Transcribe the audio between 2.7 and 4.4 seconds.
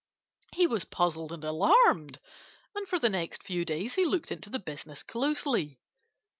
and for the next few days he looked